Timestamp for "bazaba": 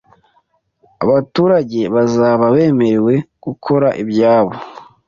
1.95-2.45